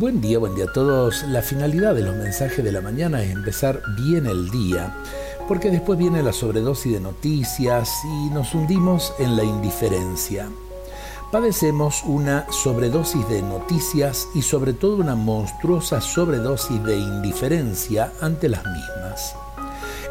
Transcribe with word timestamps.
Buen 0.00 0.22
día, 0.22 0.38
buen 0.38 0.54
día 0.54 0.64
a 0.64 0.72
todos. 0.72 1.24
La 1.24 1.42
finalidad 1.42 1.94
de 1.94 2.00
los 2.00 2.16
mensajes 2.16 2.64
de 2.64 2.72
la 2.72 2.80
mañana 2.80 3.22
es 3.22 3.32
empezar 3.32 3.82
bien 3.98 4.24
el 4.24 4.48
día, 4.48 4.96
porque 5.46 5.70
después 5.70 5.98
viene 5.98 6.22
la 6.22 6.32
sobredosis 6.32 6.94
de 6.94 7.00
noticias 7.00 8.00
y 8.06 8.30
nos 8.30 8.54
hundimos 8.54 9.12
en 9.18 9.36
la 9.36 9.44
indiferencia. 9.44 10.48
Padecemos 11.30 12.02
una 12.06 12.50
sobredosis 12.50 13.28
de 13.28 13.42
noticias 13.42 14.26
y 14.34 14.40
sobre 14.40 14.72
todo 14.72 14.96
una 14.96 15.16
monstruosa 15.16 16.00
sobredosis 16.00 16.82
de 16.82 16.96
indiferencia 16.96 18.10
ante 18.22 18.48
las 18.48 18.64
mismas. 18.64 19.34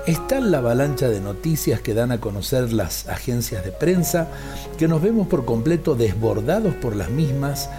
Está 0.10 0.42
la 0.42 0.58
avalancha 0.58 1.08
de 1.08 1.22
noticias 1.22 1.82
que 1.82 1.94
dan 1.94 2.12
a 2.12 2.20
conocer 2.20 2.74
las 2.74 3.08
agencias 3.08 3.64
de 3.64 3.72
prensa, 3.72 4.28
que 4.80 4.88
nos 4.88 5.04
vemos 5.04 5.28
por 5.28 5.46
completo 5.46 5.94
desbordados 5.94 6.74
por 6.74 6.96
las 6.96 7.12
mismas 7.12 7.70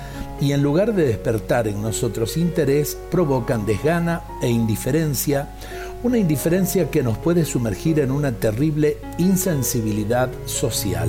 y 0.41 0.52
en 0.52 0.62
lugar 0.62 0.95
de 0.95 1.07
despertar 1.07 1.66
en 1.66 1.83
nosotros 1.83 2.37
interés, 2.37 2.97
provocan 3.11 3.66
desgana 3.66 4.23
e 4.43 4.48
indiferencia, 4.48 5.48
una 6.05 6.19
indiferencia 6.19 6.88
que 6.88 7.02
nos 7.02 7.19
puede 7.19 7.45
sumergir 7.45 7.98
en 7.98 8.12
una 8.12 8.30
terrible 8.30 8.99
insensibilidad 9.19 10.30
social. 10.47 11.09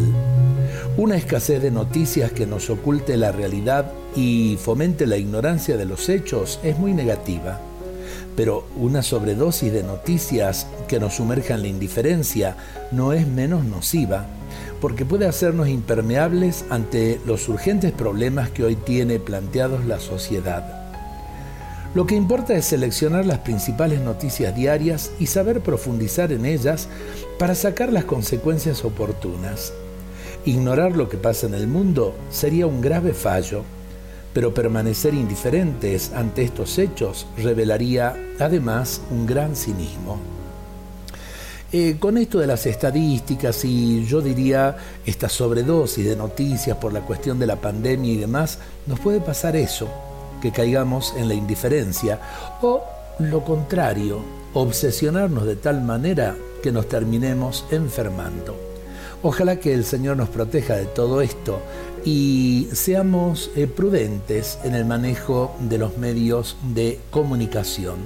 Una 0.98 1.18
escasez 1.18 1.62
de 1.62 1.70
noticias 1.70 2.32
que 2.32 2.48
nos 2.48 2.72
oculte 2.72 3.16
la 3.16 3.32
realidad 3.32 3.92
y 4.16 4.58
fomente 4.60 5.06
la 5.06 5.18
ignorancia 5.18 5.78
de 5.78 5.86
los 5.86 6.10
hechos 6.10 6.60
es 6.64 6.80
muy 6.80 6.96
negativa 6.96 7.62
pero 8.36 8.66
una 8.78 9.04
sobredosis 9.04 9.72
de 9.72 9.84
noticias 9.84 10.68
que 10.88 11.00
nos 11.00 11.16
sumerja 11.16 11.56
en 11.56 11.62
la 11.62 11.68
indiferencia 11.68 12.56
no 12.92 13.14
es 13.14 13.28
menos 13.28 13.66
nociva, 13.66 14.26
porque 14.80 15.06
puede 15.06 15.28
hacernos 15.28 15.68
impermeables 15.68 16.66
ante 16.70 17.20
los 17.26 17.48
urgentes 17.50 17.92
problemas 17.92 18.50
que 18.50 18.64
hoy 18.64 18.76
tiene 18.76 19.20
planteados 19.20 19.86
la 19.86 20.00
sociedad. 20.00 20.82
Lo 21.94 22.06
que 22.06 22.16
importa 22.16 22.54
es 22.56 22.66
seleccionar 22.66 23.26
las 23.26 23.40
principales 23.40 24.00
noticias 24.00 24.56
diarias 24.56 25.12
y 25.20 25.26
saber 25.26 25.60
profundizar 25.60 26.32
en 26.32 26.46
ellas 26.46 26.88
para 27.38 27.54
sacar 27.54 27.92
las 27.92 28.06
consecuencias 28.06 28.86
oportunas. 28.86 29.74
Ignorar 30.46 30.96
lo 30.96 31.10
que 31.10 31.18
pasa 31.18 31.48
en 31.48 31.54
el 31.54 31.68
mundo 31.68 32.16
sería 32.32 32.66
un 32.66 32.80
grave 32.80 33.14
fallo 33.14 33.64
pero 34.34 34.54
permanecer 34.54 35.14
indiferentes 35.14 36.12
ante 36.14 36.44
estos 36.44 36.78
hechos 36.78 37.28
revelaría 37.38 38.16
además 38.40 39.02
un 39.12 39.26
gran 39.26 39.56
cinismo. 39.56 40.20
Eh, 41.74 41.96
con 42.00 42.18
esto 42.18 42.40
de 42.40 42.48
las 42.48 42.66
estadísticas 42.66 43.64
y 43.64 44.06
yo 44.06 44.20
diría 44.20 44.76
esta 45.06 45.30
sobredosis 45.30 46.06
de 46.06 46.18
noticias 46.18 46.76
por 46.78 46.92
la 46.92 47.00
cuestión 47.00 47.40
de 47.40 47.48
la 47.48 47.56
pandemia 47.56 48.12
y 48.12 48.18
demás, 48.18 48.60
nos 48.88 49.00
puede 49.00 49.22
pasar 49.22 49.56
eso, 49.56 49.88
que 50.42 50.52
caigamos 50.52 51.14
en 51.18 51.30
la 51.30 51.34
indiferencia 51.34 52.20
o 52.62 52.84
lo 53.20 53.46
contrario, 53.46 54.20
obsesionarnos 54.54 55.46
de 55.46 55.56
tal 55.56 55.82
manera 55.82 56.36
que 56.62 56.74
nos 56.74 56.90
terminemos 56.90 57.66
enfermando. 57.72 58.71
Ojalá 59.24 59.58
que 59.58 59.74
el 59.74 59.86
Señor 59.86 60.18
nos 60.18 60.30
proteja 60.30 60.76
de 60.76 60.86
todo 60.86 61.22
esto 61.22 61.60
y 62.04 62.68
seamos 62.74 63.52
eh, 63.56 63.68
prudentes 63.68 64.58
en 64.64 64.74
el 64.74 64.86
manejo 64.86 65.56
de 65.60 65.78
los 65.78 65.98
medios 65.98 66.58
de 66.74 67.00
comunicación. 67.12 67.98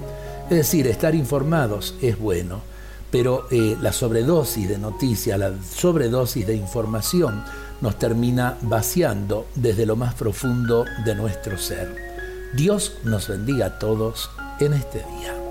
Es 0.50 0.58
decir, 0.58 0.88
estar 0.88 1.16
informados 1.16 1.96
es 2.02 2.20
bueno, 2.20 2.62
pero 3.12 3.48
eh, 3.50 3.78
la 3.82 3.94
sobredosis 3.94 4.68
de 4.68 4.78
noticias, 4.78 5.40
la 5.40 5.54
sobredosis 5.64 6.46
de 6.46 6.56
información 6.56 7.44
nos 7.80 7.98
termina 7.98 8.58
vaciando 8.62 9.48
desde 9.56 9.86
lo 9.86 9.96
más 9.96 10.16
profundo 10.16 10.84
de 11.06 11.16
nuestro 11.16 11.58
ser. 11.58 11.96
Dios 12.54 12.98
nos 13.06 13.30
bendiga 13.30 13.68
a 13.68 13.80
todos 13.80 14.30
en 14.60 14.74
este 14.74 15.00
día. 15.00 15.45